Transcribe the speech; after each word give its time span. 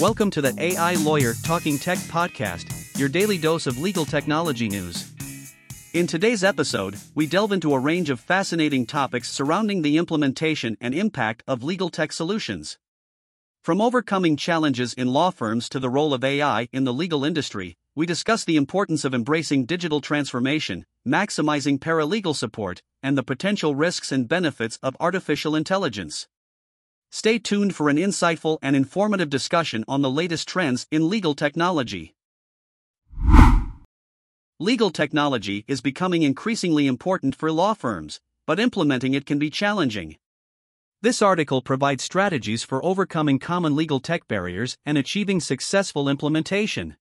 Welcome 0.00 0.30
to 0.30 0.40
the 0.40 0.54
AI 0.58 0.94
Lawyer 0.94 1.34
Talking 1.42 1.78
Tech 1.78 1.98
podcast, 1.98 2.98
your 2.98 3.10
daily 3.10 3.36
dose 3.36 3.66
of 3.66 3.78
legal 3.78 4.06
technology 4.06 4.66
news. 4.66 5.12
In 5.92 6.06
today's 6.06 6.42
episode, 6.42 6.96
we 7.14 7.26
delve 7.26 7.52
into 7.52 7.74
a 7.74 7.78
range 7.78 8.08
of 8.08 8.18
fascinating 8.18 8.86
topics 8.86 9.30
surrounding 9.30 9.82
the 9.82 9.98
implementation 9.98 10.78
and 10.80 10.94
impact 10.94 11.42
of 11.46 11.62
legal 11.62 11.90
tech 11.90 12.14
solutions. 12.14 12.78
From 13.62 13.82
overcoming 13.82 14.38
challenges 14.38 14.94
in 14.94 15.12
law 15.12 15.28
firms 15.28 15.68
to 15.68 15.78
the 15.78 15.90
role 15.90 16.14
of 16.14 16.24
AI 16.24 16.70
in 16.72 16.84
the 16.84 16.94
legal 16.94 17.22
industry, 17.22 17.76
we 17.94 18.06
discuss 18.06 18.46
the 18.46 18.56
importance 18.56 19.04
of 19.04 19.12
embracing 19.12 19.66
digital 19.66 20.00
transformation, 20.00 20.86
maximizing 21.06 21.78
paralegal 21.78 22.34
support, 22.34 22.80
and 23.02 23.18
the 23.18 23.22
potential 23.22 23.74
risks 23.74 24.10
and 24.10 24.26
benefits 24.26 24.78
of 24.82 24.96
artificial 24.98 25.54
intelligence. 25.54 26.26
Stay 27.12 27.40
tuned 27.40 27.74
for 27.74 27.88
an 27.88 27.96
insightful 27.96 28.58
and 28.62 28.76
informative 28.76 29.28
discussion 29.28 29.84
on 29.88 30.00
the 30.00 30.10
latest 30.10 30.46
trends 30.46 30.86
in 30.92 31.08
legal 31.08 31.34
technology. 31.34 32.14
Legal 34.60 34.90
technology 34.90 35.64
is 35.66 35.80
becoming 35.80 36.22
increasingly 36.22 36.86
important 36.86 37.34
for 37.34 37.50
law 37.50 37.74
firms, 37.74 38.20
but 38.46 38.60
implementing 38.60 39.14
it 39.14 39.26
can 39.26 39.40
be 39.40 39.50
challenging. 39.50 40.16
This 41.02 41.20
article 41.20 41.62
provides 41.62 42.04
strategies 42.04 42.62
for 42.62 42.84
overcoming 42.84 43.38
common 43.38 43.74
legal 43.74 43.98
tech 43.98 44.28
barriers 44.28 44.76
and 44.86 44.96
achieving 44.96 45.40
successful 45.40 46.08
implementation. 46.08 46.96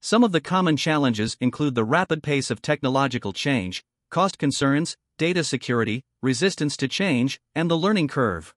Some 0.00 0.24
of 0.24 0.32
the 0.32 0.40
common 0.40 0.76
challenges 0.76 1.36
include 1.40 1.74
the 1.74 1.84
rapid 1.84 2.22
pace 2.22 2.50
of 2.50 2.60
technological 2.60 3.32
change, 3.32 3.82
cost 4.10 4.36
concerns, 4.36 4.96
data 5.16 5.42
security, 5.42 6.02
resistance 6.20 6.76
to 6.76 6.88
change, 6.88 7.40
and 7.54 7.70
the 7.70 7.78
learning 7.78 8.08
curve. 8.08 8.54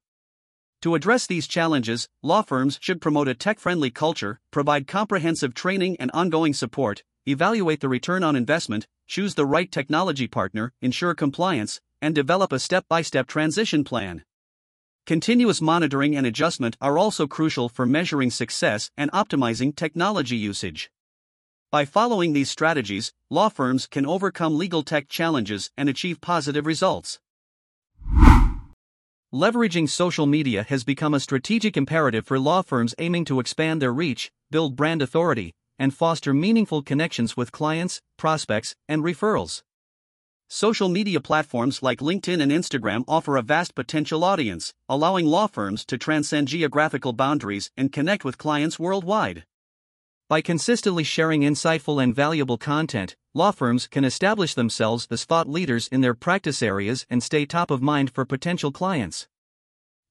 To 0.86 0.94
address 0.94 1.26
these 1.26 1.48
challenges, 1.48 2.08
law 2.22 2.44
firms 2.44 2.78
should 2.80 3.02
promote 3.02 3.28
a 3.28 3.34
tech 3.34 3.58
friendly 3.58 3.90
culture, 3.90 4.40
provide 4.52 4.86
comprehensive 4.86 5.55
training 5.55 5.98
and 6.00 6.12
ongoing 6.14 6.54
support, 6.54 7.04
evaluate 7.26 7.80
the 7.80 7.90
return 7.90 8.24
on 8.24 8.36
investment, 8.36 8.86
choose 9.08 9.34
the 9.34 9.48
right 9.48 9.72
technology 9.72 10.27
partner, 10.27 10.74
ensure 10.84 11.16
compliance, 11.16 11.82
and 12.04 12.14
develop 12.14 12.52
a 12.52 12.60
step 12.60 12.86
by 12.88 13.02
step 13.02 13.26
transition 13.26 13.84
plan. 13.84 14.24
Continuous 15.08 15.60
monitoring 15.60 16.16
and 16.16 16.27
adjustment 16.27 16.77
are 16.80 16.99
also 16.99 17.26
crucial 17.26 17.68
for 17.68 17.88
measuring 17.88 18.30
success 18.30 18.92
and 18.96 19.12
optimizing 19.12 19.76
technology 19.76 20.36
usage. 20.36 20.92
By 21.72 21.86
following 21.86 22.34
these 22.34 22.52
strategies, 22.52 23.12
law 23.32 23.49
firms 23.49 23.88
can 23.88 24.05
overcome 24.05 24.55
legal 24.55 24.84
tech 24.84 25.10
challenges 25.10 25.72
and 25.76 25.90
achieve 25.90 26.22
positive 26.22 26.68
results. 26.68 27.20
Leveraging 29.36 29.90
social 29.90 30.26
media 30.26 30.64
has 30.70 30.86
become 30.86 31.14
a 31.14 31.20
strategic 31.20 31.76
imperative 31.76 32.26
for 32.26 32.40
law 32.40 32.62
firms 32.62 32.96
aiming 33.00 33.26
to 33.26 33.42
expand 33.42 33.82
their 33.82 33.92
reach, 33.92 34.32
build 34.50 34.77
brand 34.77 35.02
authority, 35.02 35.52
and 35.77 35.94
foster 35.94 36.34
meaningful 36.34 36.82
connections 36.82 37.36
with 37.36 37.52
clients, 37.52 38.00
prospects, 38.18 38.77
and 38.88 39.04
referrals. 39.04 39.62
Social 40.48 40.88
media 40.88 41.20
platforms 41.20 41.84
like 41.84 42.00
LinkedIn 42.00 42.42
and 42.42 42.50
Instagram 42.50 43.04
offer 43.10 43.36
a 43.36 43.42
vast 43.42 43.76
potential 43.76 44.24
audience, 44.24 44.74
allowing 44.88 45.26
law 45.26 45.48
firms 45.48 45.84
to 45.84 45.98
transcend 45.98 46.48
geographical 46.48 47.12
boundaries 47.12 47.70
and 47.76 47.92
connect 47.92 48.24
with 48.24 48.38
clients 48.38 48.80
worldwide. 48.80 49.44
By 50.30 50.40
consistently 50.40 51.04
sharing 51.04 51.42
insightful 51.42 52.02
and 52.02 52.16
valuable 52.16 52.58
content, 52.58 53.18
law 53.36 53.52
firms 53.52 53.86
can 53.86 54.05
establish 54.05 54.54
themselves 54.54 55.08
as 55.12 55.26
thought 55.26 55.50
leaders 55.50 55.90
in 55.90 56.00
their 56.00 56.14
practice 56.14 56.64
areas 56.64 57.05
and 57.10 57.22
stay 57.22 57.46
top 57.46 57.70
of 57.70 57.82
mind 57.82 58.10
for 58.10 58.24
potential 58.24 58.72
clients. 58.72 59.27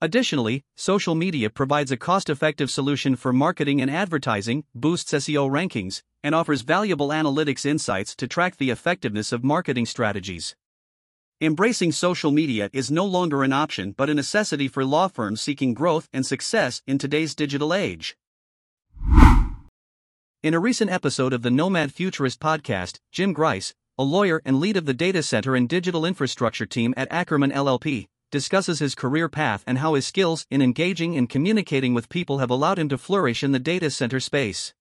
Additionally, 0.03 0.63
social 0.77 1.15
media 1.15 1.49
provides 1.49 1.91
a 1.91 1.97
cost 1.97 2.29
effective 2.29 2.71
solution 2.71 3.17
for 3.17 3.33
marketing 3.33 3.81
and 3.81 3.91
advertising, 3.91 4.65
boosts 4.75 5.13
SEO 5.13 5.49
rankings, 5.49 6.03
and 6.23 6.35
offers 6.35 6.61
valuable 6.61 7.09
analytics 7.09 7.65
insights 7.65 8.15
to 8.15 8.29
track 8.29 8.59
the 8.59 8.69
effectiveness 8.69 9.33
of 9.33 9.43
marketing 9.43 9.87
strategies. 9.87 10.55
Embracing 11.41 11.93
social 11.93 12.31
media 12.31 12.69
is 12.75 12.91
no 12.91 13.07
longer 13.07 13.43
an 13.43 13.55
option 13.55 13.93
but 13.93 14.11
a 14.11 14.15
necessity 14.15 14.69
for 14.69 14.85
law 14.85 15.09
firms 15.09 15.41
seeking 15.41 15.73
growth 15.73 16.11
and 16.13 16.27
success 16.27 16.83
in 16.87 16.99
today's 16.99 17.35
digital 17.35 17.73
age. 17.73 18.19
In 20.45 20.53
a 20.53 20.61
recent 20.61 20.91
episode 20.91 21.33
of 21.33 21.41
the 21.41 21.51
Nomad 21.51 21.91
Futurist 21.91 22.39
podcast, 22.39 23.01
Jim 23.11 23.33
Grice, 23.33 23.73
a 23.97 24.05
lawyer 24.05 24.43
and 24.45 24.61
lead 24.61 24.77
of 24.77 24.85
the 24.85 24.93
data 24.93 25.23
center 25.23 25.57
and 25.57 25.67
digital 25.67 26.05
infrastructure 26.05 26.67
team 26.67 26.93
at 26.99 27.09
Akerman 27.09 27.51
LLP, 27.51 28.09
discusses 28.31 28.79
his 28.79 28.95
career 28.95 29.31
path 29.31 29.65
and 29.67 29.79
how 29.79 29.95
his 29.95 30.07
skills 30.07 30.45
in 30.51 30.61
engaging 30.61 31.17
and 31.17 31.31
communicating 31.31 31.95
with 31.95 32.11
people 32.11 32.41
have 32.41 32.51
allowed 32.51 32.79
him 32.79 32.91
to 32.91 32.99
flourish 32.99 33.43
in 33.43 33.53
the 33.53 33.59
data 33.59 33.89
center 33.89 34.21
space. 34.21 34.75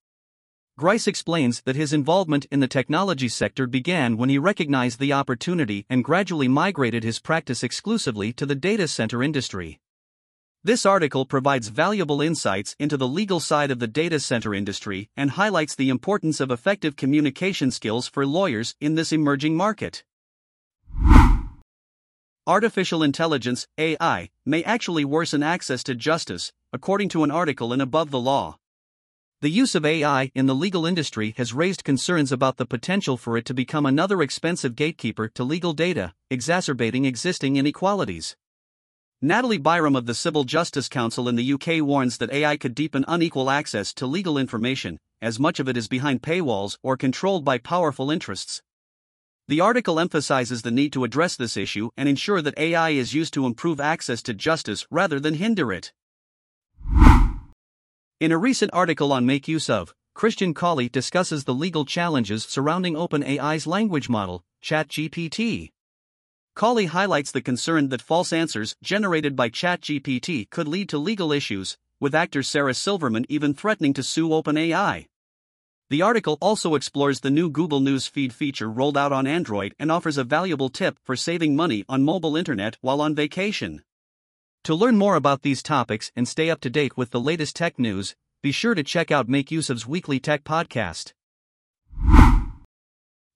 Grice 0.78 1.08
explains 1.08 1.62
that 1.62 1.78
his 1.78 1.94
involvement 1.94 2.46
in 2.52 2.60
the 2.60 2.68
technology 2.68 3.30
sector 3.30 3.66
began 3.66 4.18
when 4.18 4.28
he 4.28 4.38
recognized 4.38 5.00
the 5.00 5.14
opportunity 5.14 5.86
and 5.90 6.04
gradually 6.04 6.50
migrated 6.50 7.06
his 7.06 7.22
practice 7.22 7.64
exclusively 7.64 8.34
to 8.34 8.46
the 8.46 8.54
data 8.54 8.86
center 8.86 9.24
industry. 9.24 9.80
This 10.66 10.86
article 10.86 11.26
provides 11.26 11.68
valuable 11.68 12.22
insights 12.22 12.74
into 12.80 12.96
the 12.96 13.06
legal 13.06 13.42
side 13.42 13.70
of 13.70 13.80
the 13.80 13.88
data 13.88 14.18
center 14.18 14.54
industry 14.54 15.10
and 15.18 15.32
highlights 15.32 15.76
the 15.76 15.90
importance 15.90 16.40
of 16.40 16.52
effective 16.52 16.96
communication 16.96 17.70
skills 17.70 18.08
for 18.08 18.26
lawyers 18.26 18.74
in 18.80 18.96
this 18.96 19.12
emerging 19.12 19.58
market. 19.58 20.06
Artificial 22.48 23.04
intelligence, 23.04 23.68
AI, 23.78 24.30
may 24.46 24.64
actually 24.64 25.04
worsen 25.04 25.44
access 25.44 25.84
to 25.84 25.96
justice, 25.96 26.54
according 26.72 27.10
to 27.10 27.26
an 27.26 27.32
article 27.32 27.74
in 27.74 27.82
Above 27.82 28.10
the 28.10 28.20
Law. 28.22 28.58
The 29.42 29.50
use 29.50 29.76
of 29.76 29.86
AI 29.86 30.32
in 30.34 30.46
the 30.46 30.56
legal 30.56 30.86
industry 30.86 31.34
has 31.36 31.52
raised 31.52 31.84
concerns 31.84 32.32
about 32.32 32.56
the 32.56 32.66
potential 32.66 33.18
for 33.18 33.36
it 33.36 33.44
to 33.48 33.54
become 33.54 33.86
another 33.86 34.22
expensive 34.22 34.78
gatekeeper 34.78 35.28
to 35.28 35.44
legal 35.44 35.74
data, 35.74 36.14
exacerbating 36.30 37.04
existing 37.04 37.58
inequalities. 37.58 38.38
Natalie 39.26 39.58
Byrom 39.58 39.98
of 39.98 40.06
the 40.06 40.14
Civil 40.14 40.44
Justice 40.44 40.90
Council 40.90 41.30
in 41.30 41.38
the 41.38 41.54
UK 41.54 41.82
warns 41.82 42.18
that 42.18 42.34
AI 42.34 42.58
could 42.58 42.76
deepen 42.76 43.06
unequal 43.08 43.50
access 43.50 43.94
to 43.94 44.06
legal 44.06 44.38
information, 44.38 45.00
as 45.22 45.40
much 45.40 45.62
of 45.62 45.70
it 45.70 45.78
is 45.78 45.88
behind 45.88 46.22
paywalls 46.22 46.78
or 46.84 46.98
controlled 46.98 47.46
by 47.46 47.58
powerful 47.58 48.12
interests. 48.12 48.62
The 49.48 49.62
article 49.62 49.98
emphasizes 49.98 50.64
the 50.64 50.72
need 50.72 50.92
to 50.92 51.06
address 51.06 51.38
this 51.38 51.56
issue 51.56 51.90
and 51.96 52.10
ensure 52.10 52.42
that 52.42 52.60
AI 52.60 52.90
is 52.90 53.14
used 53.14 53.34
to 53.36 53.46
improve 53.46 53.80
access 53.80 54.22
to 54.24 54.34
justice 54.34 54.86
rather 54.92 55.22
than 55.22 55.36
hinder 55.36 55.72
it. 55.72 55.94
In 58.20 58.34
a 58.34 58.38
recent 58.38 58.72
article 58.74 59.14
on 59.14 59.26
MakeUseOf, 59.26 59.94
Christian 60.14 60.54
Cawley 60.54 60.90
discusses 60.90 61.46
the 61.46 61.54
legal 61.54 61.86
challenges 61.86 62.44
surrounding 62.44 62.96
OpenAI's 62.96 63.66
language 63.66 64.10
model, 64.10 64.44
ChatGPT. 64.62 65.70
Cawley 66.56 66.86
highlights 66.86 67.32
the 67.32 67.42
concern 67.42 67.90
that 67.90 68.02
false 68.02 68.32
answers 68.32 68.76
generated 68.84 69.36
by 69.36 69.50
ChatGPT 69.50 70.48
could 70.52 70.68
lead 70.68 70.88
to 70.90 71.00
legal 71.00 71.32
issues, 71.32 71.78
with 72.00 72.14
actor 72.14 72.44
Sarah 72.44 72.76
Silverman 72.76 73.26
even 73.28 73.56
threatening 73.56 73.92
to 73.96 74.04
sue 74.04 74.30
OpenAI. 74.30 75.08
The 75.90 76.02
article 76.04 76.38
also 76.42 76.76
explores 76.76 77.20
the 77.22 77.32
new 77.32 77.50
Google 77.50 77.80
News 77.80 78.06
Feed 78.06 78.34
feature 78.34 78.70
rolled 78.70 78.98
out 78.98 79.12
on 79.12 79.26
Android 79.26 79.74
and 79.80 79.92
offers 79.92 80.18
a 80.18 80.24
valuable 80.24 80.70
tip 80.70 81.00
for 81.04 81.16
saving 81.16 81.56
money 81.56 81.86
on 81.90 82.04
mobile 82.04 82.36
internet 82.36 82.78
while 82.82 83.02
on 83.02 83.16
vacation. 83.16 83.84
To 84.66 84.76
learn 84.76 84.96
more 84.96 85.16
about 85.16 85.42
these 85.42 85.64
topics 85.64 86.12
and 86.16 86.28
stay 86.28 86.52
up 86.52 86.62
to 86.62 86.70
date 86.70 86.96
with 86.96 87.10
the 87.10 87.20
latest 87.20 87.56
tech 87.56 87.80
news, 87.80 88.16
be 88.44 88.52
sure 88.52 88.76
to 88.76 88.84
check 88.84 89.10
out 89.10 89.28
MakeUseOf's 89.28 89.88
weekly 89.88 90.20
tech 90.20 90.44
podcast. 90.44 91.14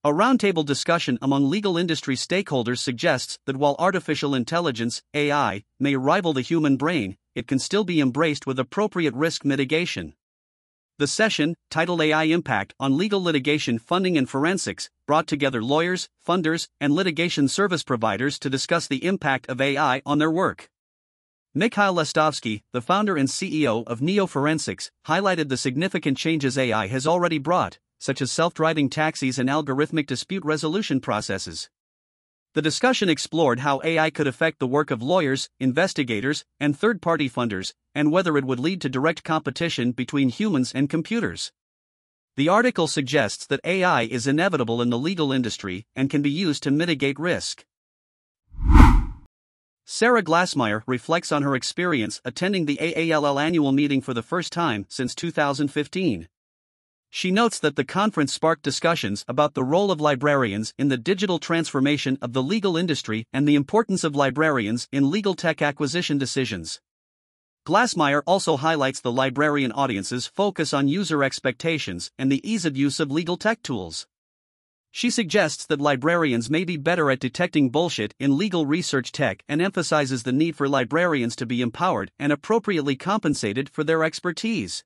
A 0.04 0.10
roundtable 0.10 0.64
discussion 0.64 1.18
among 1.20 1.50
legal 1.50 1.76
industry 1.76 2.14
stakeholders 2.14 2.78
suggests 2.78 3.36
that 3.46 3.56
while 3.56 3.74
artificial 3.80 4.32
intelligence, 4.32 5.02
AI, 5.12 5.64
may 5.80 5.96
rival 5.96 6.32
the 6.32 6.40
human 6.40 6.76
brain, 6.76 7.16
it 7.34 7.48
can 7.48 7.58
still 7.58 7.82
be 7.82 8.00
embraced 8.00 8.46
with 8.46 8.60
appropriate 8.60 9.12
risk 9.14 9.44
mitigation. 9.44 10.14
The 10.98 11.08
session, 11.08 11.56
titled 11.68 12.00
AI 12.00 12.24
Impact 12.24 12.74
on 12.78 12.96
Legal 12.96 13.20
Litigation 13.20 13.80
Funding 13.80 14.16
and 14.16 14.30
Forensics, 14.30 14.88
brought 15.04 15.26
together 15.26 15.64
lawyers, 15.64 16.08
funders, 16.24 16.68
and 16.80 16.92
litigation 16.92 17.48
service 17.48 17.82
providers 17.82 18.38
to 18.38 18.48
discuss 18.48 18.86
the 18.86 19.04
impact 19.04 19.48
of 19.48 19.60
AI 19.60 20.00
on 20.06 20.18
their 20.18 20.30
work. 20.30 20.70
Mikhail 21.54 21.92
Lastovsky, 21.92 22.62
the 22.72 22.80
founder 22.80 23.16
and 23.16 23.28
CEO 23.28 23.84
of 23.88 24.00
Neo 24.00 24.28
Forensics, 24.28 24.92
highlighted 25.08 25.48
the 25.48 25.56
significant 25.56 26.16
changes 26.16 26.56
AI 26.56 26.86
has 26.86 27.04
already 27.04 27.38
brought, 27.38 27.80
such 27.98 28.22
as 28.22 28.32
self 28.32 28.54
driving 28.54 28.88
taxis 28.88 29.38
and 29.38 29.48
algorithmic 29.48 30.06
dispute 30.06 30.44
resolution 30.44 31.00
processes. 31.00 31.68
The 32.54 32.62
discussion 32.62 33.08
explored 33.08 33.60
how 33.60 33.80
AI 33.84 34.10
could 34.10 34.26
affect 34.26 34.58
the 34.58 34.66
work 34.66 34.90
of 34.90 35.02
lawyers, 35.02 35.50
investigators, 35.60 36.44
and 36.58 36.76
third 36.76 37.02
party 37.02 37.28
funders, 37.28 37.74
and 37.94 38.10
whether 38.10 38.38
it 38.38 38.44
would 38.44 38.58
lead 38.58 38.80
to 38.80 38.88
direct 38.88 39.22
competition 39.22 39.92
between 39.92 40.30
humans 40.30 40.72
and 40.74 40.88
computers. 40.88 41.52
The 42.36 42.48
article 42.48 42.86
suggests 42.86 43.46
that 43.46 43.60
AI 43.64 44.02
is 44.02 44.26
inevitable 44.26 44.80
in 44.80 44.90
the 44.90 44.98
legal 44.98 45.32
industry 45.32 45.86
and 45.94 46.08
can 46.08 46.22
be 46.22 46.30
used 46.30 46.62
to 46.62 46.70
mitigate 46.70 47.18
risk. 47.18 47.64
Sarah 49.84 50.22
Glassmeyer 50.22 50.82
reflects 50.86 51.32
on 51.32 51.42
her 51.42 51.54
experience 51.54 52.20
attending 52.24 52.66
the 52.66 52.78
AALL 52.80 53.40
annual 53.40 53.72
meeting 53.72 54.00
for 54.00 54.14
the 54.14 54.22
first 54.22 54.52
time 54.52 54.86
since 54.88 55.14
2015. 55.14 56.28
She 57.10 57.30
notes 57.30 57.58
that 57.60 57.76
the 57.76 57.84
conference 57.84 58.32
sparked 58.32 58.62
discussions 58.62 59.24
about 59.26 59.54
the 59.54 59.64
role 59.64 59.90
of 59.90 60.00
librarians 60.00 60.74
in 60.78 60.88
the 60.88 60.98
digital 60.98 61.38
transformation 61.38 62.18
of 62.20 62.32
the 62.32 62.42
legal 62.42 62.76
industry 62.76 63.26
and 63.32 63.48
the 63.48 63.54
importance 63.54 64.04
of 64.04 64.14
librarians 64.14 64.88
in 64.92 65.10
legal 65.10 65.34
tech 65.34 65.62
acquisition 65.62 66.18
decisions. 66.18 66.80
Glassmeyer 67.66 68.22
also 68.26 68.56
highlights 68.56 69.00
the 69.00 69.12
librarian 69.12 69.72
audience's 69.72 70.26
focus 70.26 70.72
on 70.72 70.88
user 70.88 71.24
expectations 71.24 72.10
and 72.18 72.30
the 72.30 72.46
ease 72.48 72.64
of 72.64 72.76
use 72.76 73.00
of 73.00 73.10
legal 73.10 73.36
tech 73.36 73.62
tools. 73.62 74.06
She 74.90 75.10
suggests 75.10 75.66
that 75.66 75.80
librarians 75.80 76.48
may 76.48 76.64
be 76.64 76.76
better 76.76 77.10
at 77.10 77.20
detecting 77.20 77.68
bullshit 77.68 78.14
in 78.18 78.38
legal 78.38 78.64
research 78.64 79.12
tech 79.12 79.44
and 79.48 79.60
emphasizes 79.60 80.22
the 80.22 80.32
need 80.32 80.56
for 80.56 80.68
librarians 80.68 81.36
to 81.36 81.46
be 81.46 81.60
empowered 81.60 82.10
and 82.18 82.32
appropriately 82.32 82.96
compensated 82.96 83.68
for 83.68 83.84
their 83.84 84.02
expertise. 84.02 84.82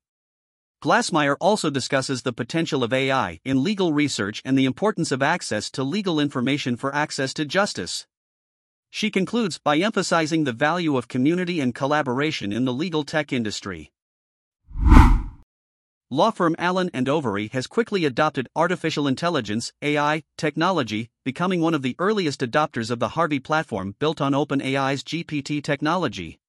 Glassmeyer 0.83 1.37
also 1.41 1.71
discusses 1.71 2.23
the 2.23 2.33
potential 2.33 2.83
of 2.83 2.93
AI 2.93 3.39
in 3.45 3.63
legal 3.63 3.93
research 3.93 4.43
and 4.45 4.59
the 4.59 4.65
importance 4.65 5.13
of 5.13 5.23
access 5.23 5.71
to 5.71 5.85
legal 5.85 6.19
information 6.19 6.77
for 6.77 6.93
access 6.93 7.33
to 7.35 7.45
justice. 7.45 8.09
She 8.91 9.09
concludes 9.09 9.61
by 9.63 9.79
emphasizing 9.79 10.43
the 10.43 10.53
value 10.53 10.97
of 10.97 11.07
community 11.07 11.61
and 11.61 11.73
collaboration 11.73 12.53
in 12.53 12.65
the 12.65 12.73
legal 12.73 13.05
tech 13.05 13.33
industry. 13.33 13.93
Law 16.11 16.33
firm 16.33 16.57
Allen 16.59 16.91
and 16.93 17.07
Overy 17.07 17.53
has 17.53 17.69
quickly 17.69 18.05
adopted 18.05 18.49
artificial 18.57 19.07
intelligence 19.07 19.73
(AI) 19.83 20.25
technology, 20.37 21.11
becoming 21.25 21.61
one 21.61 21.75
of 21.75 21.83
the 21.83 21.95
earliest 22.01 22.41
adopters 22.41 22.91
of 22.91 22.99
the 22.99 23.11
Harvey 23.11 23.39
platform 23.39 23.95
built 24.01 24.21
on 24.21 24.33
OpenAI's 24.33 25.05
GPT 25.05 25.63
technology. 25.63 26.41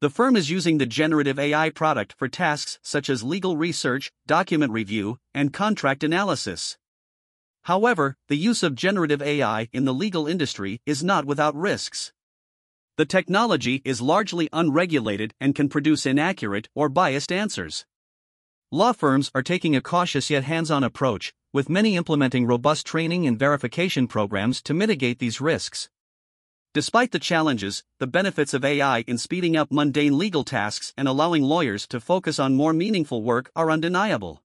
The 0.00 0.08
firm 0.08 0.34
is 0.34 0.48
using 0.48 0.78
the 0.78 0.86
generative 0.86 1.38
AI 1.38 1.68
product 1.68 2.14
for 2.16 2.26
tasks 2.26 2.78
such 2.82 3.10
as 3.10 3.22
legal 3.22 3.58
research, 3.58 4.10
document 4.26 4.72
review, 4.72 5.18
and 5.34 5.52
contract 5.52 6.02
analysis. 6.02 6.78
However, 7.64 8.16
the 8.28 8.38
use 8.38 8.62
of 8.62 8.74
generative 8.74 9.20
AI 9.20 9.68
in 9.74 9.84
the 9.84 9.92
legal 9.92 10.26
industry 10.26 10.80
is 10.86 11.04
not 11.04 11.26
without 11.26 11.54
risks. 11.54 12.14
The 12.96 13.04
technology 13.04 13.82
is 13.84 14.00
largely 14.00 14.48
unregulated 14.54 15.34
and 15.38 15.54
can 15.54 15.68
produce 15.68 16.06
inaccurate 16.06 16.70
or 16.74 16.88
biased 16.88 17.30
answers. 17.30 17.84
Law 18.72 18.92
firms 18.92 19.30
are 19.34 19.42
taking 19.42 19.76
a 19.76 19.82
cautious 19.82 20.30
yet 20.30 20.44
hands 20.44 20.70
on 20.70 20.82
approach, 20.82 21.34
with 21.52 21.68
many 21.68 21.96
implementing 21.96 22.46
robust 22.46 22.86
training 22.86 23.26
and 23.26 23.38
verification 23.38 24.08
programs 24.08 24.62
to 24.62 24.72
mitigate 24.72 25.18
these 25.18 25.42
risks. 25.42 25.90
Despite 26.72 27.10
the 27.10 27.18
challenges, 27.18 27.82
the 27.98 28.06
benefits 28.06 28.54
of 28.54 28.64
AI 28.64 29.00
in 29.08 29.18
speeding 29.18 29.56
up 29.56 29.72
mundane 29.72 30.16
legal 30.16 30.44
tasks 30.44 30.92
and 30.96 31.08
allowing 31.08 31.42
lawyers 31.42 31.84
to 31.88 31.98
focus 31.98 32.38
on 32.38 32.54
more 32.54 32.72
meaningful 32.72 33.24
work 33.24 33.50
are 33.56 33.72
undeniable. 33.72 34.44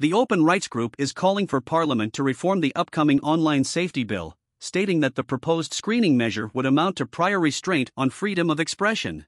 The 0.00 0.12
Open 0.12 0.42
Rights 0.42 0.66
Group 0.66 0.96
is 0.98 1.12
calling 1.12 1.46
for 1.46 1.60
Parliament 1.60 2.12
to 2.14 2.24
reform 2.24 2.60
the 2.60 2.74
upcoming 2.74 3.20
online 3.20 3.62
safety 3.62 4.02
bill, 4.02 4.36
stating 4.58 4.98
that 4.98 5.14
the 5.14 5.22
proposed 5.22 5.72
screening 5.72 6.16
measure 6.16 6.50
would 6.54 6.66
amount 6.66 6.96
to 6.96 7.06
prior 7.06 7.38
restraint 7.38 7.92
on 7.96 8.10
freedom 8.10 8.50
of 8.50 8.58
expression. 8.58 9.26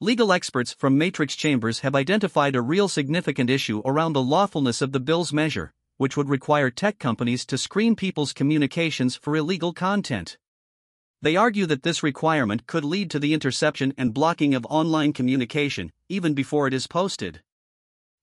Legal 0.00 0.32
experts 0.32 0.72
from 0.72 0.98
Matrix 0.98 1.36
Chambers 1.36 1.80
have 1.80 1.94
identified 1.94 2.56
a 2.56 2.60
real 2.60 2.88
significant 2.88 3.48
issue 3.48 3.80
around 3.84 4.14
the 4.14 4.22
lawfulness 4.22 4.82
of 4.82 4.90
the 4.90 4.98
bill's 4.98 5.32
measure 5.32 5.72
which 6.02 6.16
would 6.16 6.28
require 6.28 6.68
tech 6.68 6.98
companies 6.98 7.46
to 7.46 7.56
screen 7.56 7.94
people's 7.94 8.32
communications 8.32 9.14
for 9.14 9.36
illegal 9.36 9.72
content. 9.72 10.36
They 11.20 11.36
argue 11.36 11.64
that 11.66 11.84
this 11.84 12.02
requirement 12.02 12.66
could 12.66 12.84
lead 12.84 13.08
to 13.12 13.20
the 13.20 13.32
interception 13.32 13.94
and 13.96 14.12
blocking 14.12 14.52
of 14.52 14.66
online 14.66 15.12
communication, 15.12 15.92
even 16.08 16.34
before 16.34 16.66
it 16.66 16.74
is 16.74 16.88
posted. 16.88 17.40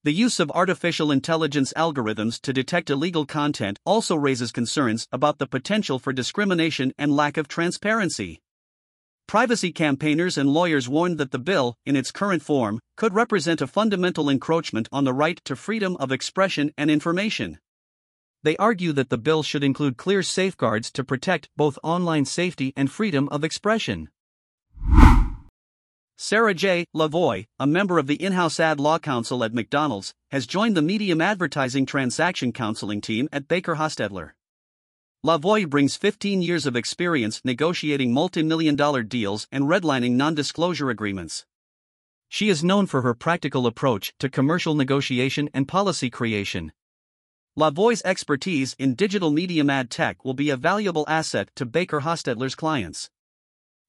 The 0.03 0.11
use 0.11 0.41
of 0.41 0.51
artificial 0.51 1.09
intelligence 1.09 1.71
algorithms 1.77 2.41
to 2.41 2.51
detect 2.51 2.89
illegal 2.89 3.25
content 3.25 3.79
also 3.85 4.17
raises 4.17 4.51
concerns 4.51 5.07
about 5.13 5.37
the 5.37 5.47
potential 5.47 5.99
for 5.99 6.11
discrimination 6.11 6.91
and 6.97 7.15
lack 7.15 7.37
of 7.37 7.47
transparency. 7.47 8.41
Privacy 9.25 9.71
campaigners 9.71 10.37
and 10.37 10.49
lawyers 10.49 10.89
warned 10.89 11.17
that 11.17 11.31
the 11.31 11.39
bill, 11.39 11.75
in 11.85 11.95
its 11.95 12.11
current 12.11 12.43
form, 12.43 12.81
could 12.97 13.13
represent 13.13 13.61
a 13.61 13.67
fundamental 13.67 14.29
encroachment 14.29 14.89
on 14.91 15.05
the 15.05 15.13
right 15.13 15.39
to 15.45 15.55
freedom 15.55 15.95
of 15.95 16.11
expression 16.11 16.73
and 16.77 16.91
information. 16.91 17.57
They 18.43 18.55
argue 18.57 18.93
that 18.93 19.09
the 19.09 19.17
bill 19.17 19.43
should 19.43 19.63
include 19.63 19.97
clear 19.97 20.23
safeguards 20.23 20.91
to 20.91 21.03
protect 21.03 21.49
both 21.57 21.77
online 21.83 22.25
safety 22.25 22.71
and 22.75 22.89
freedom 22.89 23.27
of 23.29 23.43
expression. 23.43 24.09
Sarah 26.17 26.53
J. 26.53 26.85
Lavoie, 26.93 27.47
a 27.59 27.67
member 27.67 27.97
of 27.97 28.07
the 28.07 28.21
in 28.21 28.33
house 28.33 28.59
ad 28.59 28.79
law 28.79 28.99
counsel 28.99 29.43
at 29.43 29.53
McDonald's, 29.53 30.13
has 30.31 30.45
joined 30.45 30.75
the 30.75 30.81
medium 30.81 31.21
advertising 31.21 31.85
transaction 31.85 32.51
counseling 32.51 32.99
team 33.01 33.29
at 33.31 33.47
Baker 33.47 33.75
Hostetler. 33.75 34.31
Lavoie 35.25 35.69
brings 35.69 35.97
15 35.97 36.41
years 36.41 36.65
of 36.65 36.77
experience 36.77 37.41
negotiating 37.43 38.13
multi 38.13 38.43
million 38.43 38.75
dollar 38.75 39.03
deals 39.03 39.47
and 39.51 39.65
redlining 39.65 40.13
non 40.13 40.33
disclosure 40.33 40.89
agreements. 40.89 41.45
She 42.29 42.47
is 42.47 42.63
known 42.63 42.85
for 42.85 43.01
her 43.01 43.13
practical 43.13 43.67
approach 43.67 44.13
to 44.19 44.29
commercial 44.29 44.75
negotiation 44.75 45.49
and 45.53 45.67
policy 45.67 46.09
creation. 46.09 46.71
Lavoie's 47.57 48.03
expertise 48.05 48.75
in 48.77 48.93
digital 48.93 49.31
medium 49.31 49.69
ad 49.69 49.89
tech 49.89 50.23
will 50.23 50.35
be 50.35 50.49
a 50.49 50.55
valuable 50.55 51.03
asset 51.07 51.49
to 51.55 51.65
Baker 51.65 52.01
Hostetler's 52.01 52.55
clients. 52.55 53.09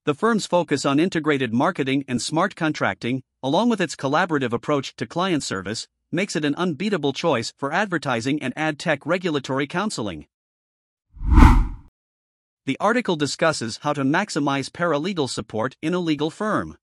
The 0.07 0.15
firm's 0.15 0.47
focus 0.47 0.87
on 0.87 0.99
integrated 0.99 1.53
marketing 1.53 2.05
and 2.09 2.23
smart 2.23 2.57
contracting, 2.57 3.23
along 3.43 3.69
with 3.69 3.81
its 3.81 3.95
collaborative 3.95 4.55
approach 4.55 4.97
to 4.97 5.07
client 5.07 5.43
service, 5.43 5.87
makes 6.11 6.35
it 6.35 6.45
an 6.45 6.55
unbeatable 6.55 7.13
choice 7.13 7.53
for 7.59 7.71
advertising 7.71 8.43
and 8.43 8.55
ad 8.57 8.79
tech 8.79 9.05
regulatory 9.05 9.67
counseling. 9.67 10.27
The 12.65 12.79
article 12.81 13.17
discusses 13.17 13.81
how 13.83 13.93
to 13.93 14.03
maximize 14.05 14.71
paralegal 14.71 15.29
support 15.29 15.77
in 15.83 15.93
a 15.93 15.99
legal 15.99 16.31
firm. 16.31 16.79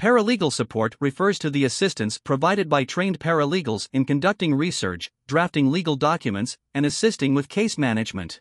Paralegal 0.00 0.52
support 0.52 0.94
refers 1.00 1.40
to 1.40 1.50
the 1.50 1.64
assistance 1.64 2.18
provided 2.18 2.68
by 2.68 2.84
trained 2.84 3.18
paralegals 3.18 3.88
in 3.92 4.04
conducting 4.04 4.54
research, 4.54 5.10
drafting 5.26 5.72
legal 5.72 5.96
documents, 5.96 6.56
and 6.72 6.86
assisting 6.86 7.34
with 7.34 7.48
case 7.48 7.76
management. 7.76 8.40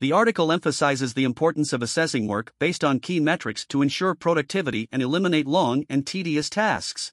The 0.00 0.12
article 0.12 0.50
emphasizes 0.50 1.12
the 1.12 1.24
importance 1.24 1.74
of 1.74 1.82
assessing 1.82 2.26
work 2.26 2.54
based 2.58 2.82
on 2.82 3.00
key 3.00 3.20
metrics 3.20 3.66
to 3.66 3.82
ensure 3.82 4.14
productivity 4.14 4.88
and 4.90 5.02
eliminate 5.02 5.46
long 5.46 5.84
and 5.90 6.06
tedious 6.06 6.48
tasks. 6.48 7.12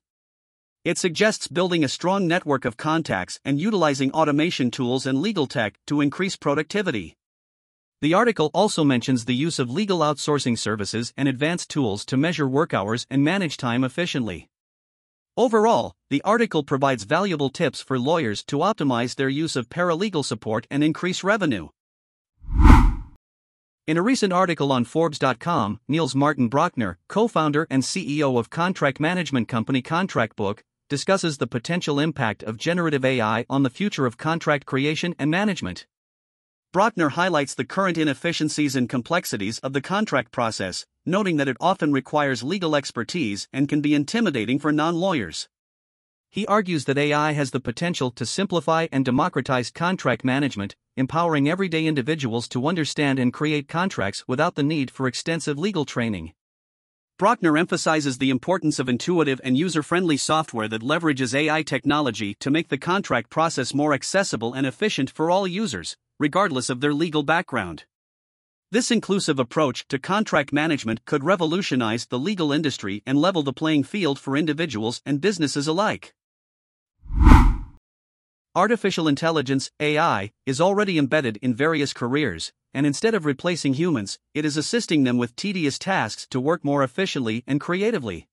It 0.86 0.98
suggests 0.98 1.50
building 1.50 1.84
a 1.84 1.90
strong 1.90 2.28
network 2.28 2.64
of 2.64 2.78
contacts 2.78 3.42
and 3.44 3.60
utilizing 3.60 4.12
automation 4.12 4.72
tools 4.72 5.06
and 5.06 5.22
legal 5.22 5.48
tech 5.48 5.78
to 5.88 6.00
increase 6.00 6.38
productivity. 6.38 7.18
The 8.02 8.14
article 8.14 8.50
also 8.54 8.86
mentions 8.86 9.26
the 9.26 9.36
use 9.36 9.60
of 9.60 9.70
legal 9.70 10.00
outsourcing 10.00 10.58
services 10.58 11.14
and 11.18 11.28
advanced 11.28 11.70
tools 11.70 12.06
to 12.06 12.16
measure 12.16 12.48
work 12.48 12.74
hours 12.74 13.06
and 13.10 13.26
manage 13.26 13.58
time 13.58 13.84
efficiently. 13.84 14.48
Overall, 15.36 15.92
the 16.10 16.22
article 16.22 16.64
provides 16.64 17.04
valuable 17.04 17.50
tips 17.50 17.82
for 17.82 18.00
lawyers 18.00 18.42
to 18.46 18.60
optimize 18.60 19.16
their 19.16 19.28
use 19.28 19.58
of 19.58 19.68
paralegal 19.68 20.24
support 20.24 20.66
and 20.72 20.82
increase 20.82 21.26
revenue. 21.26 21.68
In 23.86 23.98
a 23.98 24.02
recent 24.02 24.32
article 24.32 24.72
on 24.72 24.86
Forbes.com, 24.86 25.82
Niels 25.90 26.16
Martin 26.16 26.50
Brøchner, 26.50 26.96
co 27.10 27.28
founder 27.28 27.68
and 27.70 27.84
CEO 27.84 28.40
of 28.40 28.50
contract 28.50 29.02
management 29.02 29.50
company 29.50 29.82
ContractBook, 29.82 30.60
discusses 30.88 31.38
the 31.38 31.48
potential 31.48 32.00
impact 32.00 32.44
of 32.44 32.58
generative 32.58 33.04
AI 33.04 33.46
on 33.50 33.64
the 33.64 33.70
future 33.70 34.06
of 34.06 34.18
contract 34.18 34.66
creation 34.66 35.16
and 35.20 35.30
management. 35.30 35.86
Brøchner 36.72 37.10
highlights 37.14 37.56
the 37.56 37.66
current 37.66 37.98
inefficiencies 37.98 38.76
and 38.76 38.88
complexities 38.88 39.58
of 39.60 39.74
the 39.74 39.82
contract 39.82 40.32
process, 40.32 40.86
noting 41.04 41.38
that 41.38 41.48
it 41.48 41.58
often 41.60 41.92
requires 41.92 42.44
legal 42.44 42.76
expertise 42.76 43.48
and 43.52 43.68
can 43.68 43.82
be 43.82 43.96
intimidating 43.96 44.60
for 44.60 44.72
non 44.72 44.94
lawyers. 44.94 45.50
He 46.30 46.46
argues 46.46 46.86
that 46.86 47.00
AI 47.00 47.32
has 47.32 47.50
the 47.50 47.60
potential 47.60 48.12
to 48.12 48.24
simplify 48.24 48.86
and 48.92 49.04
democratize 49.04 49.72
contract 49.72 50.24
management, 50.24 50.76
empowering 50.96 51.50
everyday 51.50 51.88
individuals 51.88 52.48
to 52.50 52.68
understand 52.68 53.18
and 53.18 53.34
create 53.34 53.68
contracts 53.68 54.28
without 54.28 54.54
the 54.54 54.62
need 54.62 54.92
for 54.92 55.08
extensive 55.08 55.58
legal 55.58 55.86
training. 55.86 56.34
Brøchner 57.20 57.58
emphasizes 57.58 58.20
the 58.20 58.30
importance 58.30 58.78
of 58.78 58.88
intuitive 58.88 59.42
and 59.44 59.58
user 59.58 59.82
friendly 59.82 60.18
software 60.18 60.68
that 60.68 60.84
leverages 60.84 61.34
AI 61.34 61.64
technology 61.64 62.36
to 62.36 62.52
make 62.52 62.70
the 62.70 62.78
contract 62.78 63.32
process 63.32 63.74
more 63.74 63.92
accessible 63.92 64.54
and 64.54 64.68
efficient 64.68 65.10
for 65.10 65.32
all 65.32 65.48
users, 65.48 65.98
regardless 66.20 66.70
of 66.70 66.82
their 66.82 66.94
legal 66.94 67.24
background. 67.24 67.86
This 68.72 68.92
inclusive 68.92 69.40
approach 69.40 69.88
to 69.88 69.98
contract 69.98 70.54
management 70.54 71.06
could 71.06 71.24
revolutionize 71.24 72.06
the 72.06 72.20
legal 72.20 72.52
industry 72.52 73.02
and 73.06 73.18
level 73.18 73.42
the 73.42 73.54
playing 73.54 73.84
field 73.84 74.20
for 74.20 74.38
individuals 74.38 75.02
and 75.06 75.22
businesses 75.22 75.68
alike. 75.68 76.14
Artificial 78.56 79.08
intelligence, 79.08 79.72
AI, 79.80 80.32
is 80.46 80.60
already 80.60 80.98
embedded 80.98 81.38
in 81.38 81.56
various 81.56 81.94
careers, 81.94 82.52
and 82.74 82.86
instead 82.86 83.16
of 83.16 83.26
replacing 83.26 83.74
humans, 83.74 84.20
it 84.34 84.46
is 84.46 84.58
assisting 84.58 85.04
them 85.04 85.18
with 85.18 85.36
tedious 85.36 85.80
tasks 85.80 86.28
to 86.30 86.40
work 86.40 86.64
more 86.64 86.84
efficiently 86.84 87.44
and 87.48 87.62
creatively. 87.62 88.28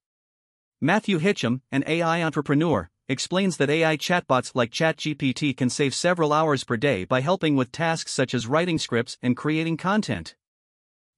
Matthew 0.80 1.18
Hitchum, 1.18 1.60
an 1.72 1.84
AI 1.86 2.22
entrepreneur, 2.22 2.90
explains 3.08 3.56
that 3.56 3.70
AI 3.70 3.96
chatbots 3.96 4.52
like 4.54 4.70
ChatGPT 4.70 5.56
can 5.56 5.70
save 5.70 5.94
several 5.94 6.32
hours 6.32 6.64
per 6.64 6.76
day 6.76 7.04
by 7.04 7.20
helping 7.20 7.54
with 7.54 7.70
tasks 7.70 8.12
such 8.12 8.34
as 8.34 8.46
writing 8.46 8.78
scripts 8.78 9.16
and 9.22 9.36
creating 9.36 9.76
content. 9.76 10.34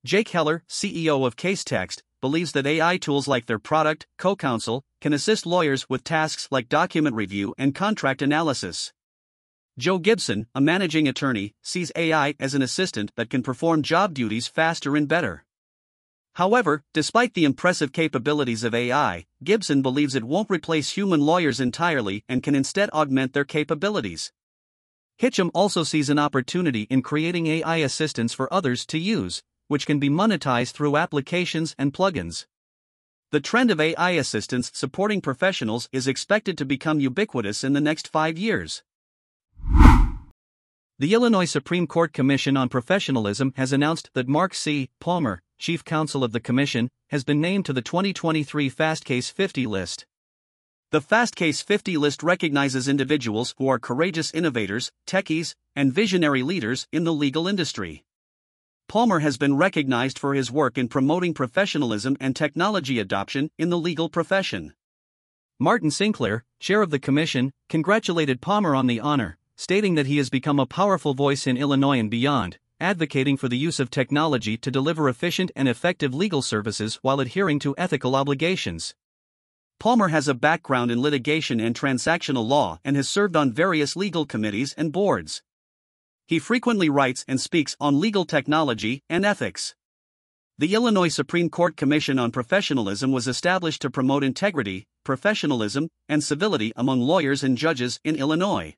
Jake 0.04 0.28
Heller, 0.28 0.64
CEO 0.68 1.26
of 1.26 1.36
Casetext, 1.36 2.02
believes 2.20 2.52
that 2.52 2.66
AI 2.66 2.96
tools 2.98 3.26
like 3.26 3.46
their 3.46 3.58
product, 3.58 4.06
CoCounsel, 4.18 4.82
can 5.00 5.12
assist 5.12 5.46
lawyers 5.46 5.88
with 5.88 6.04
tasks 6.04 6.48
like 6.50 6.68
document 6.68 7.14
review 7.16 7.54
and 7.56 7.74
contract 7.74 8.20
analysis. 8.20 8.92
Joe 9.78 9.98
Gibson, 9.98 10.46
a 10.54 10.60
managing 10.60 11.06
attorney, 11.06 11.54
sees 11.62 11.92
AI 11.94 12.34
as 12.40 12.54
an 12.54 12.62
assistant 12.62 13.12
that 13.16 13.30
can 13.30 13.42
perform 13.42 13.82
job 13.82 14.12
duties 14.12 14.48
faster 14.48 14.96
and 14.96 15.06
better. 15.06 15.44
However, 16.38 16.84
despite 16.94 17.34
the 17.34 17.44
impressive 17.44 17.92
capabilities 17.92 18.62
of 18.62 18.72
AI, 18.72 19.26
Gibson 19.42 19.82
believes 19.82 20.14
it 20.14 20.22
won't 20.22 20.48
replace 20.48 20.90
human 20.90 21.20
lawyers 21.20 21.58
entirely 21.58 22.22
and 22.28 22.44
can 22.44 22.54
instead 22.54 22.90
augment 22.90 23.32
their 23.32 23.44
capabilities. 23.44 24.32
Hitchum 25.20 25.50
also 25.52 25.82
sees 25.82 26.08
an 26.08 26.18
opportunity 26.20 26.82
in 26.82 27.02
creating 27.02 27.48
AI 27.48 27.78
assistance 27.78 28.34
for 28.34 28.54
others 28.54 28.86
to 28.86 28.98
use, 28.98 29.42
which 29.66 29.84
can 29.84 29.98
be 29.98 30.08
monetized 30.08 30.74
through 30.74 30.96
applications 30.96 31.74
and 31.76 31.92
plugins. 31.92 32.46
The 33.32 33.40
trend 33.40 33.72
of 33.72 33.80
AI 33.80 34.10
assistance 34.10 34.70
supporting 34.72 35.20
professionals 35.20 35.88
is 35.90 36.06
expected 36.06 36.56
to 36.58 36.64
become 36.64 37.00
ubiquitous 37.00 37.64
in 37.64 37.72
the 37.72 37.80
next 37.80 38.06
five 38.06 38.38
years. 38.38 38.84
The 41.00 41.14
Illinois 41.14 41.46
Supreme 41.46 41.88
Court 41.88 42.12
Commission 42.12 42.56
on 42.56 42.68
Professionalism 42.68 43.54
has 43.56 43.72
announced 43.72 44.10
that 44.14 44.28
Mark 44.28 44.54
C. 44.54 44.90
Palmer, 45.00 45.42
Chief 45.58 45.84
Counsel 45.84 46.22
of 46.22 46.30
the 46.32 46.40
Commission, 46.40 46.88
has 47.08 47.24
been 47.24 47.40
named 47.40 47.66
to 47.66 47.72
the 47.72 47.82
2023 47.82 48.70
Fastcase 48.70 49.32
50 49.32 49.66
list. 49.66 50.06
The 50.92 51.00
Fastcase 51.00 51.62
50 51.62 51.96
list 51.96 52.22
recognizes 52.22 52.86
individuals 52.86 53.54
who 53.58 53.68
are 53.68 53.78
courageous 53.78 54.30
innovators, 54.30 54.92
techies, 55.06 55.54
and 55.74 55.92
visionary 55.92 56.42
leaders 56.42 56.86
in 56.92 57.04
the 57.04 57.12
legal 57.12 57.48
industry. 57.48 58.04
Palmer 58.86 59.18
has 59.18 59.36
been 59.36 59.56
recognized 59.56 60.18
for 60.18 60.32
his 60.32 60.50
work 60.50 60.78
in 60.78 60.88
promoting 60.88 61.34
professionalism 61.34 62.16
and 62.20 62.34
technology 62.34 62.98
adoption 62.98 63.50
in 63.58 63.68
the 63.68 63.76
legal 63.76 64.08
profession. 64.08 64.74
Martin 65.58 65.90
Sinclair, 65.90 66.44
chair 66.60 66.82
of 66.82 66.90
the 66.90 67.00
commission, 67.00 67.52
congratulated 67.68 68.40
Palmer 68.40 68.74
on 68.74 68.86
the 68.86 69.00
honor, 69.00 69.36
stating 69.56 69.96
that 69.96 70.06
he 70.06 70.18
has 70.18 70.30
become 70.30 70.60
a 70.60 70.66
powerful 70.66 71.14
voice 71.14 71.46
in 71.46 71.56
Illinois 71.56 71.98
and 71.98 72.10
beyond, 72.10 72.58
advocating 72.80 73.36
for 73.36 73.48
the 73.48 73.58
use 73.58 73.80
of 73.80 73.90
technology 73.90 74.56
to 74.56 74.70
deliver 74.70 75.08
efficient 75.08 75.50
and 75.56 75.68
effective 75.68 76.14
legal 76.14 76.42
services 76.42 76.96
while 77.02 77.20
adhering 77.20 77.58
to 77.58 77.74
ethical 77.76 78.14
obligations. 78.14 78.94
Palmer 79.80 80.08
has 80.08 80.26
a 80.26 80.34
background 80.34 80.90
in 80.90 81.00
litigation 81.00 81.60
and 81.60 81.74
transactional 81.74 82.46
law 82.46 82.80
and 82.84 82.96
has 82.96 83.08
served 83.08 83.36
on 83.36 83.52
various 83.52 83.94
legal 83.94 84.26
committees 84.26 84.74
and 84.76 84.92
boards. 84.92 85.42
He 86.26 86.38
frequently 86.38 86.88
writes 86.88 87.24
and 87.28 87.40
speaks 87.40 87.76
on 87.80 88.00
legal 88.00 88.24
technology 88.24 89.02
and 89.08 89.24
ethics. 89.24 89.74
The 90.58 90.74
Illinois 90.74 91.08
Supreme 91.08 91.48
Court 91.48 91.76
Commission 91.76 92.18
on 92.18 92.32
Professionalism 92.32 93.12
was 93.12 93.28
established 93.28 93.80
to 93.82 93.90
promote 93.90 94.24
integrity, 94.24 94.88
professionalism, 95.04 95.88
and 96.08 96.22
civility 96.22 96.72
among 96.74 97.00
lawyers 97.00 97.44
and 97.44 97.56
judges 97.56 98.00
in 98.02 98.16
Illinois. 98.16 98.74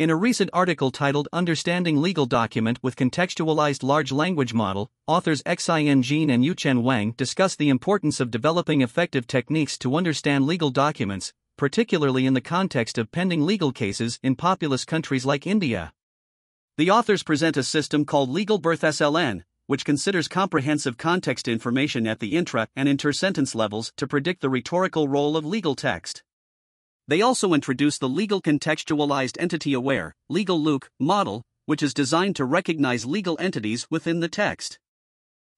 In 0.00 0.08
a 0.08 0.16
recent 0.16 0.48
article 0.54 0.90
titled 0.90 1.28
Understanding 1.30 2.00
Legal 2.00 2.24
Document 2.24 2.78
with 2.82 2.96
Contextualized 2.96 3.82
Large 3.82 4.12
Language 4.12 4.54
Model, 4.54 4.90
authors 5.06 5.42
Xian 5.42 6.00
Jin 6.00 6.30
and 6.30 6.42
Yuchen 6.42 6.82
Wang 6.82 7.12
discuss 7.18 7.54
the 7.54 7.68
importance 7.68 8.18
of 8.18 8.30
developing 8.30 8.80
effective 8.80 9.26
techniques 9.26 9.76
to 9.76 9.94
understand 9.94 10.46
legal 10.46 10.70
documents, 10.70 11.34
particularly 11.58 12.24
in 12.24 12.32
the 12.32 12.40
context 12.40 12.96
of 12.96 13.12
pending 13.12 13.44
legal 13.44 13.72
cases 13.72 14.18
in 14.22 14.36
populous 14.36 14.86
countries 14.86 15.26
like 15.26 15.46
India. 15.46 15.92
The 16.78 16.90
authors 16.90 17.22
present 17.22 17.58
a 17.58 17.62
system 17.62 18.06
called 18.06 18.30
Legal 18.30 18.56
BERT 18.56 18.80
SLN, 18.80 19.42
which 19.66 19.84
considers 19.84 20.28
comprehensive 20.28 20.96
context 20.96 21.46
information 21.46 22.06
at 22.06 22.20
the 22.20 22.38
intra 22.38 22.68
and 22.74 22.88
inter 22.88 23.12
sentence 23.12 23.54
levels 23.54 23.92
to 23.98 24.06
predict 24.06 24.40
the 24.40 24.48
rhetorical 24.48 25.08
role 25.08 25.36
of 25.36 25.44
legal 25.44 25.74
text. 25.74 26.22
They 27.10 27.22
also 27.22 27.54
introduce 27.54 27.98
the 27.98 28.08
Legal 28.08 28.40
Contextualized 28.40 29.36
Entity 29.40 29.72
Aware 29.72 30.14
Legal 30.28 30.62
LUKE 30.62 30.88
model, 31.00 31.42
which 31.66 31.82
is 31.82 31.92
designed 31.92 32.36
to 32.36 32.44
recognize 32.44 33.04
legal 33.04 33.36
entities 33.40 33.84
within 33.90 34.20
the 34.20 34.28
text. 34.28 34.78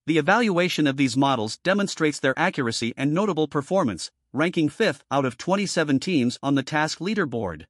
The 0.07 0.17
evaluation 0.17 0.87
of 0.87 0.97
these 0.97 1.15
models 1.15 1.59
demonstrates 1.59 2.19
their 2.19 2.33
accuracy 2.39 2.95
and 2.97 3.13
notable 3.13 3.49
performance, 3.49 4.11
ranking 4.33 4.71
fifth 4.71 5.05
out 5.11 5.27
of 5.27 5.37
27 5.37 6.01
teams 6.01 6.39
on 6.43 6.55
the 6.55 6.63
task 6.63 7.01
leaderboard. 7.01 7.67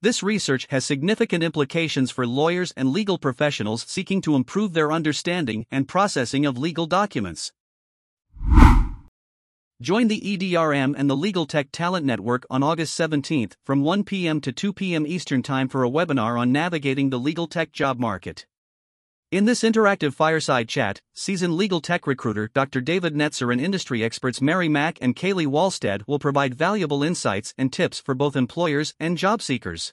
This 0.00 0.22
research 0.22 0.68
has 0.70 0.84
significant 0.84 1.42
implications 1.42 2.12
for 2.12 2.24
lawyers 2.24 2.72
and 2.76 2.90
legal 2.90 3.18
professionals 3.18 3.82
seeking 3.82 4.20
to 4.20 4.36
improve 4.36 4.74
their 4.74 4.92
understanding 4.92 5.66
and 5.72 5.88
processing 5.88 6.46
of 6.46 6.56
legal 6.56 6.86
documents. 6.86 7.52
Join 9.82 10.06
the 10.06 10.20
EDRM 10.20 10.94
and 10.96 11.10
the 11.10 11.16
Legal 11.16 11.44
Tech 11.44 11.72
Talent 11.72 12.06
Network 12.06 12.46
on 12.48 12.62
August 12.62 12.94
17 12.94 13.50
from 13.64 13.82
1 13.82 14.04
p.m. 14.04 14.40
to 14.40 14.52
2 14.52 14.72
p.m. 14.72 15.04
Eastern 15.04 15.42
Time 15.42 15.66
for 15.66 15.82
a 15.82 15.90
webinar 15.90 16.38
on 16.38 16.52
navigating 16.52 17.10
the 17.10 17.18
legal 17.18 17.48
tech 17.48 17.72
job 17.72 17.98
market. 17.98 18.46
In 19.32 19.44
this 19.44 19.64
interactive 19.64 20.14
fireside 20.14 20.68
chat, 20.68 21.00
seasoned 21.14 21.56
legal 21.56 21.80
tech 21.80 22.06
recruiter 22.06 22.48
Dr. 22.54 22.80
David 22.80 23.16
Netzer 23.16 23.50
and 23.50 23.60
industry 23.60 24.04
experts 24.04 24.40
Mary 24.40 24.68
Mack 24.68 24.98
and 25.00 25.16
Kaylee 25.16 25.48
Walstad 25.48 26.02
will 26.06 26.20
provide 26.20 26.54
valuable 26.54 27.02
insights 27.02 27.52
and 27.58 27.72
tips 27.72 27.98
for 27.98 28.14
both 28.14 28.36
employers 28.36 28.94
and 29.00 29.18
job 29.18 29.42
seekers. 29.42 29.92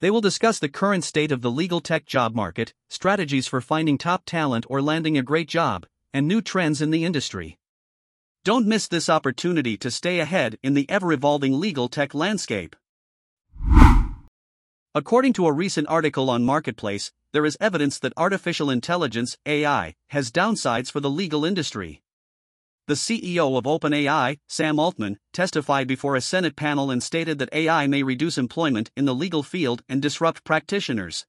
They 0.00 0.10
will 0.10 0.20
discuss 0.20 0.58
the 0.58 0.68
current 0.68 1.04
state 1.04 1.30
of 1.30 1.42
the 1.42 1.50
legal 1.52 1.80
tech 1.80 2.06
job 2.06 2.34
market, 2.34 2.74
strategies 2.90 3.46
for 3.46 3.60
finding 3.60 3.98
top 3.98 4.24
talent 4.26 4.66
or 4.68 4.82
landing 4.82 5.16
a 5.16 5.22
great 5.22 5.48
job, 5.48 5.86
and 6.12 6.26
new 6.26 6.42
trends 6.42 6.82
in 6.82 6.90
the 6.90 7.04
industry. 7.04 7.56
Don't 8.46 8.68
miss 8.68 8.86
this 8.86 9.08
opportunity 9.08 9.76
to 9.78 9.90
stay 9.90 10.20
ahead 10.20 10.56
in 10.62 10.74
the 10.74 10.88
ever 10.88 11.12
evolving 11.12 11.58
legal 11.58 11.88
tech 11.88 12.14
landscape. 12.14 12.76
According 14.94 15.32
to 15.32 15.48
a 15.48 15.52
recent 15.52 15.88
article 15.88 16.30
on 16.30 16.44
Marketplace, 16.44 17.10
there 17.32 17.44
is 17.44 17.58
evidence 17.60 17.98
that 17.98 18.12
artificial 18.16 18.70
intelligence 18.70 19.36
AI 19.46 19.96
has 20.10 20.30
downsides 20.30 20.92
for 20.92 21.00
the 21.00 21.10
legal 21.10 21.44
industry. 21.44 22.02
The 22.86 22.94
CEO 22.94 23.58
of 23.58 23.64
OpenAI, 23.64 24.38
Sam 24.46 24.78
Altman, 24.78 25.18
testified 25.32 25.88
before 25.88 26.14
a 26.14 26.20
Senate 26.20 26.54
panel 26.54 26.92
and 26.92 27.02
stated 27.02 27.40
that 27.40 27.52
AI 27.52 27.88
may 27.88 28.04
reduce 28.04 28.38
employment 28.38 28.92
in 28.96 29.06
the 29.06 29.14
legal 29.14 29.42
field 29.42 29.82
and 29.88 30.00
disrupt 30.00 30.44
practitioners. 30.44 31.26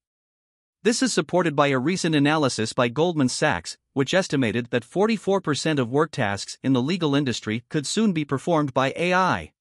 This 0.84 1.01
is 1.01 1.12
supported 1.12 1.55
by 1.55 1.67
a 1.67 1.79
recent 1.79 2.13
analysis 2.13 2.72
by 2.72 2.88
Goldman 2.88 3.29
Sachs, 3.29 3.79
which 3.93 4.13
estimated 4.13 4.67
that 4.69 4.86
44% 4.86 5.79
of 5.79 5.89
work 5.89 6.12
tasks 6.12 6.60
in 6.63 6.74
the 6.74 6.81
legal 6.81 7.15
industry 7.15 7.63
could 7.67 7.88
soon 7.88 8.13
be 8.13 8.24
performed 8.24 8.75
by 8.75 8.93
AI. 8.96 9.53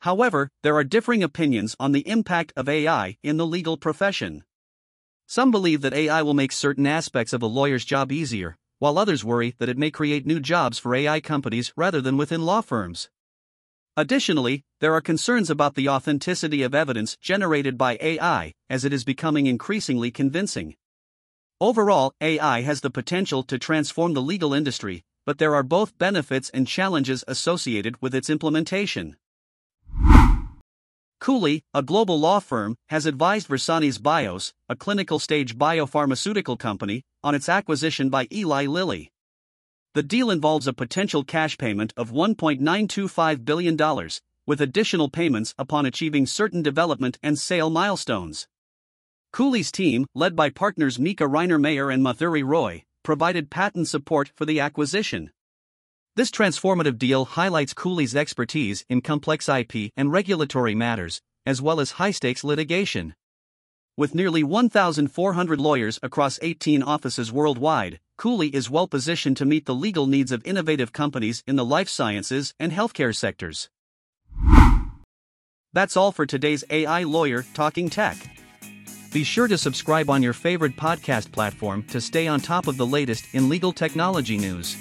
However, 0.00 0.50
there 0.64 0.74
are 0.74 0.82
differing 0.82 1.22
opinions 1.22 1.76
on 1.78 1.92
the 1.92 2.06
impact 2.08 2.52
of 2.56 2.68
AI 2.68 3.18
in 3.22 3.36
the 3.36 3.46
legal 3.46 3.76
profession. 3.76 4.42
Some 5.28 5.52
believe 5.52 5.80
that 5.82 5.94
AI 5.94 6.22
will 6.22 6.34
make 6.34 6.50
certain 6.50 6.88
aspects 6.88 7.32
of 7.32 7.40
a 7.40 7.46
lawyer's 7.46 7.84
job 7.84 8.10
easier, 8.10 8.58
while 8.80 8.98
others 8.98 9.24
worry 9.24 9.54
that 9.58 9.68
it 9.68 9.78
may 9.78 9.92
create 9.92 10.26
new 10.26 10.40
jobs 10.40 10.76
for 10.76 10.92
AI 10.92 11.20
companies 11.20 11.72
rather 11.76 12.00
than 12.00 12.16
within 12.16 12.42
law 12.42 12.60
firms. 12.60 13.08
Additionally, 13.94 14.62
there 14.80 14.94
are 14.94 15.02
concerns 15.02 15.50
about 15.50 15.74
the 15.74 15.86
authenticity 15.86 16.62
of 16.62 16.74
evidence 16.74 17.14
generated 17.20 17.76
by 17.76 17.98
AI, 18.00 18.54
as 18.70 18.86
it 18.86 18.92
is 18.92 19.04
becoming 19.04 19.46
increasingly 19.46 20.10
convincing. 20.10 20.76
Overall, 21.60 22.14
AI 22.22 22.62
has 22.62 22.80
the 22.80 22.90
potential 22.90 23.42
to 23.42 23.58
transform 23.58 24.14
the 24.14 24.22
legal 24.22 24.54
industry, 24.54 25.04
but 25.26 25.36
there 25.36 25.54
are 25.54 25.62
both 25.62 25.98
benefits 25.98 26.48
and 26.54 26.66
challenges 26.66 27.22
associated 27.28 28.00
with 28.00 28.14
its 28.14 28.30
implementation. 28.30 29.16
Cooley, 31.20 31.62
a 31.74 31.82
global 31.82 32.18
law 32.18 32.40
firm, 32.40 32.76
has 32.88 33.04
advised 33.04 33.46
Versanis 33.46 34.02
Bios, 34.02 34.54
a 34.70 34.74
clinical 34.74 35.18
stage 35.18 35.56
biopharmaceutical 35.56 36.58
company, 36.58 37.04
on 37.22 37.34
its 37.34 37.48
acquisition 37.48 38.08
by 38.08 38.26
Eli 38.32 38.64
Lilly. 38.64 39.11
The 39.94 40.02
deal 40.02 40.30
involves 40.30 40.66
a 40.66 40.72
potential 40.72 41.22
cash 41.22 41.58
payment 41.58 41.92
of 41.98 42.12
$1.925 42.12 43.44
billion, 43.44 44.08
with 44.46 44.60
additional 44.62 45.10
payments 45.10 45.54
upon 45.58 45.84
achieving 45.84 46.24
certain 46.24 46.62
development 46.62 47.18
and 47.22 47.38
sale 47.38 47.68
milestones. 47.68 48.48
Cooley's 49.34 49.70
team, 49.70 50.06
led 50.14 50.34
by 50.34 50.48
partners 50.48 50.98
Mika 50.98 51.24
Reiner 51.24 51.60
Mayer 51.60 51.90
and 51.90 52.02
Mathuri 52.02 52.42
Roy, 52.42 52.84
provided 53.02 53.50
patent 53.50 53.86
support 53.86 54.32
for 54.34 54.46
the 54.46 54.60
acquisition. 54.60 55.30
This 56.16 56.30
transformative 56.30 56.96
deal 56.96 57.26
highlights 57.26 57.74
Cooley's 57.74 58.16
expertise 58.16 58.86
in 58.88 59.02
complex 59.02 59.46
IP 59.46 59.92
and 59.94 60.10
regulatory 60.10 60.74
matters, 60.74 61.20
as 61.44 61.60
well 61.60 61.80
as 61.80 61.92
high 61.92 62.12
stakes 62.12 62.44
litigation. 62.44 63.14
With 63.96 64.14
nearly 64.14 64.42
1,400 64.42 65.60
lawyers 65.60 65.98
across 66.02 66.38
18 66.40 66.82
offices 66.82 67.30
worldwide, 67.30 68.00
Cooley 68.16 68.48
is 68.48 68.70
well 68.70 68.86
positioned 68.86 69.36
to 69.38 69.44
meet 69.44 69.66
the 69.66 69.74
legal 69.74 70.06
needs 70.06 70.32
of 70.32 70.44
innovative 70.44 70.92
companies 70.92 71.42
in 71.46 71.56
the 71.56 71.64
life 71.64 71.88
sciences 71.88 72.54
and 72.58 72.72
healthcare 72.72 73.14
sectors. 73.14 73.68
That's 75.72 75.96
all 75.96 76.12
for 76.12 76.26
today's 76.26 76.64
AI 76.70 77.04
Lawyer 77.04 77.44
Talking 77.54 77.88
Tech. 77.88 78.16
Be 79.12 79.24
sure 79.24 79.48
to 79.48 79.58
subscribe 79.58 80.08
on 80.10 80.22
your 80.22 80.32
favorite 80.32 80.76
podcast 80.76 81.32
platform 81.32 81.82
to 81.84 82.00
stay 82.00 82.26
on 82.26 82.40
top 82.40 82.66
of 82.66 82.76
the 82.76 82.86
latest 82.86 83.34
in 83.34 83.48
legal 83.48 83.72
technology 83.72 84.38
news. 84.38 84.76